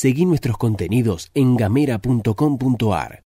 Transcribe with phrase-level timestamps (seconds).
[0.00, 3.18] Seguí nuestros contenidos en gamera.com.ar.